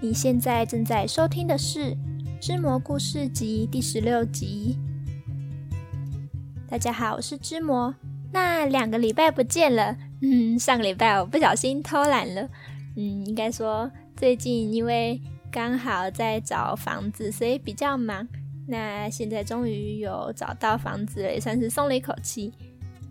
[0.00, 1.90] 你现在正在收听的是
[2.40, 4.78] 《织魔故事集》第十六集。
[6.68, 7.92] 大家好，我是织魔。
[8.32, 12.48] 那两个礼拜不见了，嗯，上个礼拜我不小心偷懒了，
[12.96, 15.20] 嗯，应该说最近因为
[15.50, 18.28] 刚好在找房子，所以比较忙。
[18.68, 22.52] 那现在终于有找到房子了，也算是松了一口气。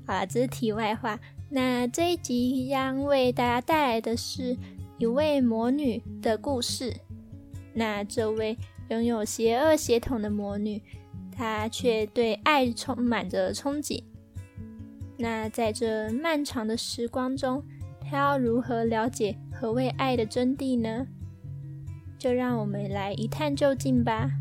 [0.06, 1.20] 好了，这是题外话。
[1.50, 4.56] 那这一集将为大家带来的是
[4.98, 6.94] 一位魔女的故事。
[7.74, 8.58] 那这位
[8.90, 10.82] 拥有邪恶血统的魔女，
[11.32, 14.04] 她却对爱充满着憧憬。
[15.18, 17.64] 那在这漫长的时光中，
[18.02, 21.06] 她要如何了解何谓爱的真谛呢？
[22.18, 24.32] 就让我们来一探究竟吧。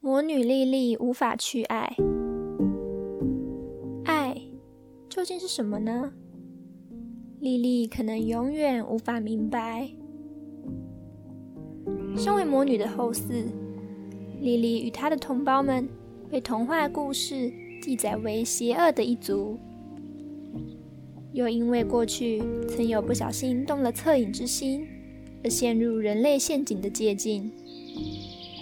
[0.00, 1.96] 魔女莉莉无法去爱，爱
[5.18, 6.12] 究竟是什么呢？
[7.40, 9.88] 莉莉可能永远无法明白。
[12.16, 13.46] 身为魔女的后嗣，
[14.40, 15.88] 莉莉与她的同胞们
[16.30, 19.58] 被童话故事记载为邪恶的一族，
[21.32, 24.86] 又因为过去曾有不小心动了恻隐之心，
[25.42, 27.50] 而陷入人类陷阱的捷径。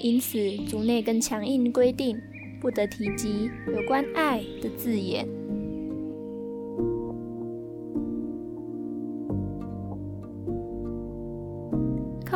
[0.01, 2.19] 因此，族内更强硬规定，
[2.63, 5.29] 不得提及有关爱的字眼。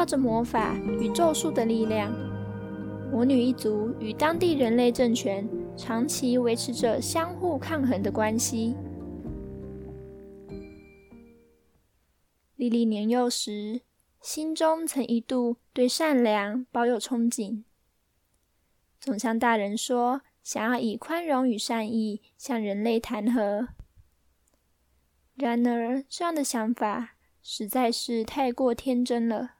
[0.00, 2.10] 靠着魔法与咒术的力量，
[3.12, 8.74] 魔女一族与当地人类政权长期维持着相互抗衡的关系。
[12.56, 13.82] 莉莉年幼时，
[14.22, 17.64] 心中曾一度对善良抱有憧憬，
[18.98, 23.68] 总向大人说想要以宽容与善意向人类谈和。
[25.34, 29.56] 然而，这样的想法实在是太过天真了。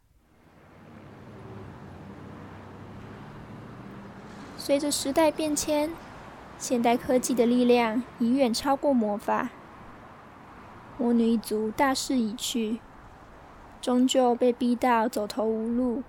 [4.71, 5.91] 随着时代变迁，
[6.57, 9.51] 现代科技的力量已远超过魔法，
[10.97, 12.79] 魔女一族大势已去。
[13.81, 16.05] 终究被逼到走投无路，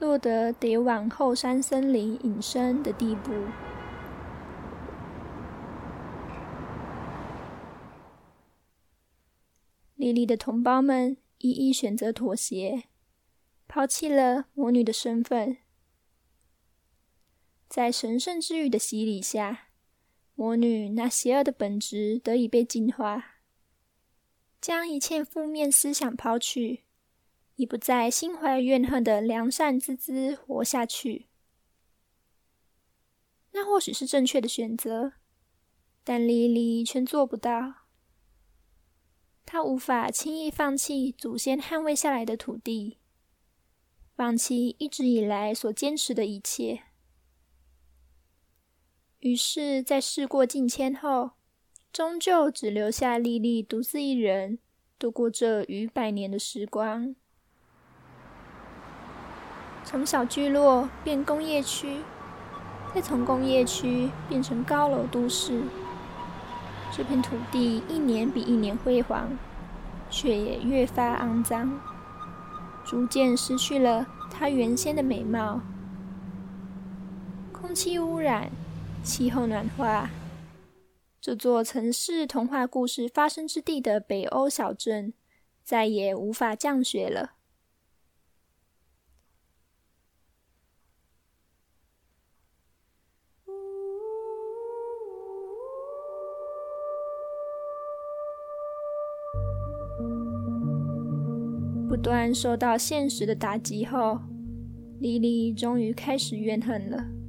[0.00, 3.32] 落得得往后山森林隐身的地步。
[9.96, 12.82] 莉莉的同胞们一一选择妥协，
[13.66, 15.56] 抛弃了魔女的身份。
[17.72, 19.68] 在神圣之雨的洗礼下，
[20.34, 23.36] 魔女那邪恶的本质得以被净化。
[24.60, 26.82] 将一切负面思想抛去，
[27.56, 31.28] 已不再心怀怨恨的良善滋滋活下去。
[33.52, 35.14] 那或许是正确的选择，
[36.04, 37.86] 但莉莉却做不到。
[39.46, 42.98] 她无法轻易放弃祖先捍卫下来的土地，
[44.14, 46.91] 放弃一直以来所坚持的一切。
[49.22, 51.30] 于是，在事过境迁后，
[51.92, 54.58] 终究只留下莉莉独自一人
[54.98, 57.14] 度过这逾百年的时光。
[59.84, 61.98] 从小聚落变工业区，
[62.92, 65.62] 再从工业区变成高楼都市，
[66.90, 69.28] 这片土地一年比一年辉煌，
[70.10, 71.80] 却也越发肮脏，
[72.84, 75.60] 逐渐失去了它原先的美貌。
[77.52, 78.50] 空气污染，
[79.02, 80.10] 气候暖化。
[81.20, 85.14] 这座曾是童话故事发生之地的北欧小镇，
[85.62, 87.34] 再也无法降雪了。
[101.88, 104.18] 不断受到现实的打击后，
[104.98, 107.21] 莉莉终于开始怨恨了。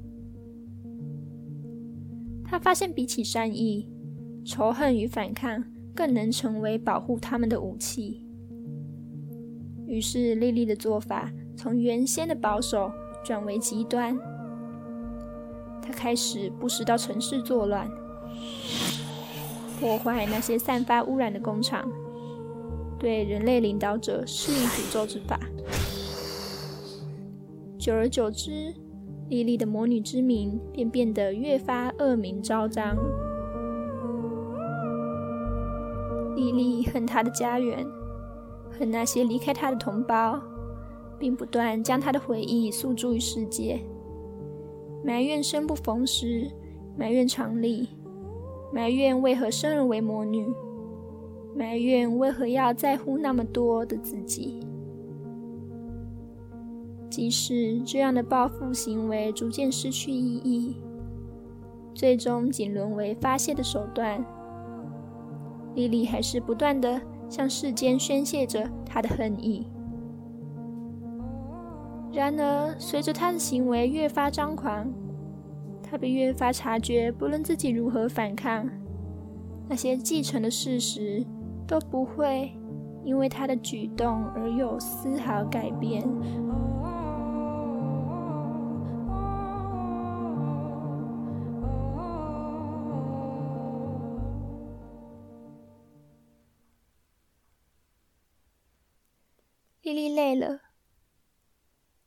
[2.53, 3.89] 他发现，比起善意，
[4.45, 5.65] 仇恨与反抗
[5.95, 8.27] 更能成为保护他们的武器。
[9.87, 12.91] 于是，莉莉的做法从原先的保守
[13.25, 14.15] 转为极端。
[15.81, 17.89] 她开始不时到城市作乱，
[19.79, 21.91] 破坏那些散发污染的工厂，
[22.99, 25.39] 对人类领导者施以诅咒之法。
[27.79, 28.71] 久而久之，
[29.33, 32.95] 莉莉的魔女之名便变得越发恶名昭彰。
[36.35, 37.83] 莉莉恨她的家园，
[38.77, 40.39] 恨那些离开她的同胞，
[41.17, 43.79] 并不断将她的回忆诉诸于世界，
[45.03, 46.47] 埋怨生不逢时，
[46.95, 47.89] 埋怨常理，
[48.71, 50.45] 埋怨为何生而为魔女，
[51.55, 54.59] 埋怨为何要在乎那么多的自己。
[57.13, 60.77] 即使这样的报复行为逐渐失去意义，
[61.93, 64.25] 最终仅沦为发泄的手段，
[65.75, 66.99] 莉莉还是不断地
[67.29, 69.67] 向世间宣泄着她的恨意。
[72.11, 74.91] 然而，随着她的行为越发张狂，
[75.83, 78.67] 她便越发察觉，不论自己如何反抗，
[79.69, 81.23] 那些既成的事实
[81.67, 82.51] 都不会
[83.03, 86.03] 因为她的举动而有丝毫改变。
[99.83, 100.61] 莉莉累了，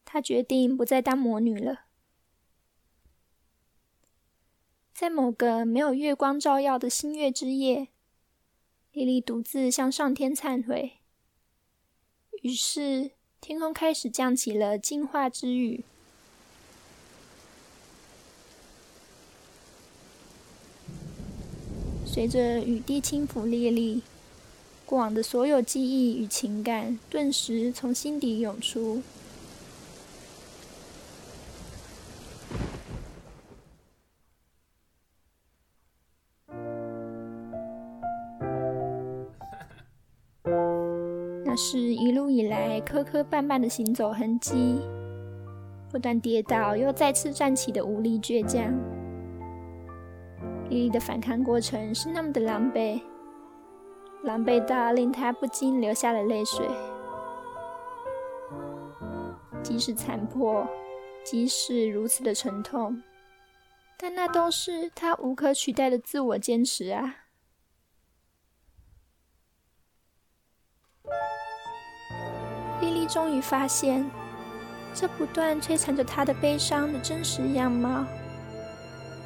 [0.06, 1.82] 她决定不再当魔女了。
[4.94, 7.88] 在某个没有月光照耀的新月之夜，
[8.92, 10.94] 莉莉独自向上天忏悔。
[12.40, 13.10] 于是，
[13.42, 15.84] 天空开始降起了净化之雨。
[22.06, 24.02] 随着雨滴轻抚莉莉。
[24.86, 29.02] 过往的所有记忆与情感顿时从心底涌出。
[41.44, 44.80] 那是一路以来磕磕绊绊的行走痕迹，
[45.90, 48.72] 不断跌倒又再次站起的无力倔强。
[50.70, 53.00] 莉莉的反抗过程是那么的狼狈。
[54.26, 56.68] 狼狈到令他不禁流下了泪水。
[59.62, 60.66] 即使残破，
[61.24, 63.00] 即使如此的沉痛，
[63.96, 67.14] 但那都是他无可取代的自我坚持啊！
[72.80, 74.08] 莉莉终于发现，
[74.92, 78.04] 这不断摧残着她的悲伤的真实样貌，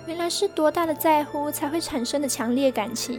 [0.07, 3.19] 原来是多大的在乎才会产生的强烈感情。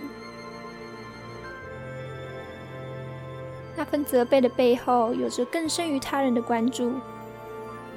[3.92, 6.94] 份责备的背后，有着更胜于他人的关注。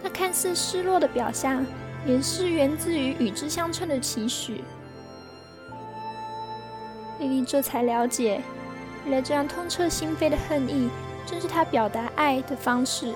[0.02, 1.64] 那看似失落的表象，
[2.06, 4.62] 也是源自于与之相称的期许。
[7.18, 8.42] 莉莉这才了解，
[9.04, 10.90] 原来这样痛彻心扉的恨意，
[11.24, 13.14] 正是她表达爱的方式。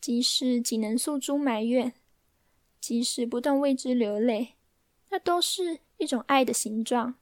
[0.00, 1.92] 即使仅能诉诸埋怨，
[2.80, 4.54] 即使不断为之流泪，
[5.10, 7.16] 那都是一种爱的形状。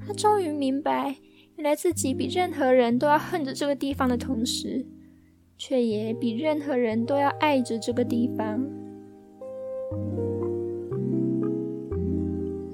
[0.00, 1.16] 他终于明白，
[1.56, 4.84] 原来自己比任何人都要恨着这个地方的同时，
[5.56, 8.64] 却也比任何人都要爱着这个地方。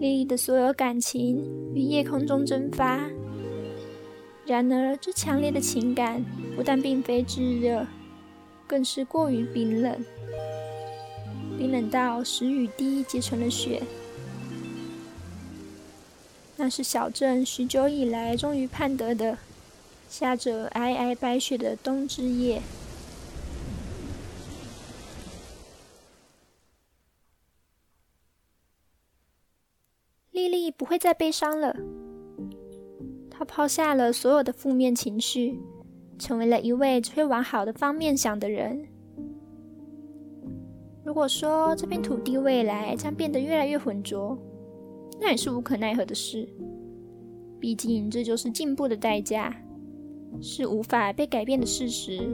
[0.01, 1.45] 莉莉的所有感情
[1.75, 3.11] 于夜空中蒸发，
[4.47, 6.25] 然而这强烈的情感
[6.57, 7.85] 不但并非炙热，
[8.67, 9.95] 更是过于冰冷，
[11.59, 13.83] 冰冷到使雨滴结成了雪。
[16.61, 19.39] 那是小镇许久以来终于盼得的，
[20.09, 22.61] 下着皑皑白雪的冬之夜。
[30.33, 31.77] 莉莉不会再悲伤了，
[33.31, 35.61] 她抛下了所有的负面情绪，
[36.19, 38.85] 成为了一位只会往好的方面想的人。
[41.05, 44.37] 如果说这片土地未来将变得越来越浑浊，
[45.21, 46.49] 那也是无可奈何的事，
[47.59, 49.55] 毕竟这就是进步的代价，
[50.41, 52.29] 是无法被改变的事实，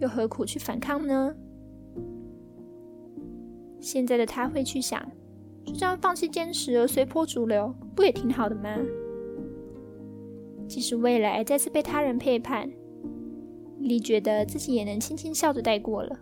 [0.00, 1.34] 又何苦去反抗呢？
[3.80, 5.00] 现在的他会去想，
[5.64, 8.76] 就这样放弃坚持而随波逐流，不也挺好的吗？
[10.66, 12.68] 即使未来再次被他人背叛，
[13.78, 16.18] 莉觉得自己也能轻轻笑着带过了，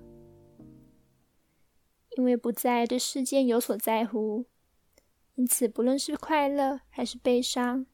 [2.18, 4.44] 因为不再对世间有所在乎。
[5.37, 7.87] 因此，不论是快乐还是悲伤，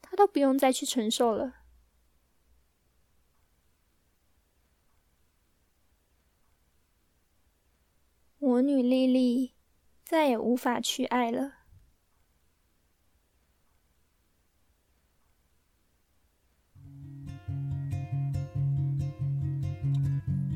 [0.00, 1.54] 他都不用再去承受了。
[8.38, 9.54] 魔女莉莉
[10.04, 11.52] 再也无法去爱了。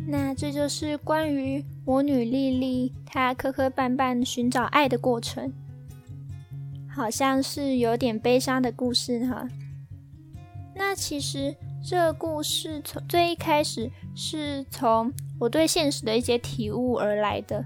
[0.08, 5.52] 那这就是关于魔女莉莉她磕磕绊绊寻找爱的过程。
[6.96, 9.46] 好像是有点悲伤的故事哈。
[10.74, 11.54] 那其实
[11.86, 17.62] 这个故事从最一开始是从我对现实的一些体悟而来的，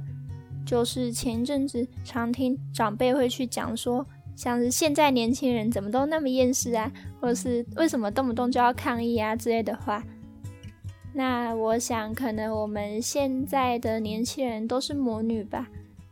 [0.66, 10.02] 就是前一阵子常听长辈会去讲说，像是现在年轻人怎么都那么厌世啊，或是为什么动不动就要抗议啊之类的话。
[11.14, 15.68] 那我想，可能我们现在的年轻人都是魔女吧，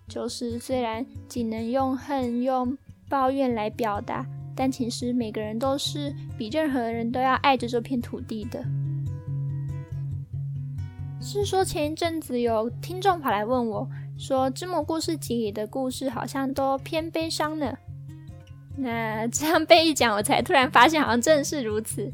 [0.06, 8.64] 就是虽然仅能用恨、用抱怨来表达，但其实每个人都是比任何人都要爱着这片土地的。
[11.20, 17.76] 是说前一阵子有听众跑来问我，说《之魔故事集》里的故事好像都偏悲伤呢。
[18.76, 22.12] 那这样被一讲，我才突然发现，好像正是如此。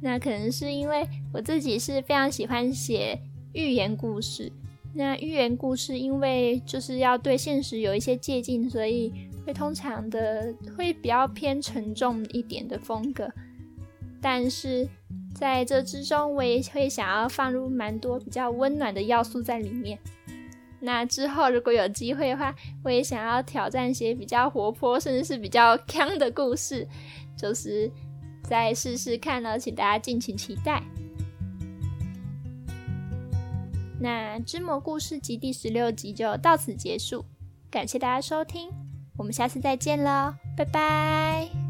[0.00, 3.18] 那可能是因为我自己是非常喜欢写
[3.52, 4.50] 寓言故事。
[4.94, 9.12] 那寓言故事因为就是要对现实有一些借鉴，所以
[9.46, 13.32] 会通常的会比较偏沉重一点的风格。
[14.20, 14.88] 但是
[15.34, 19.98] 在这之中，我也会想要放入蛮多比较温暖的要素在里面。
[20.80, 26.86] 那之后，如果有机会的话，我也想要挑战一些比较活泼，甚至是比较锵的故事，
[27.36, 27.90] 就是
[28.42, 30.82] 再试试看了，请大家敬请期待。
[33.98, 37.24] 那《之魔故事集》第十六集就到此结束，
[37.70, 38.68] 感谢大家收听，
[39.16, 41.65] 我们下次再见喽，拜拜。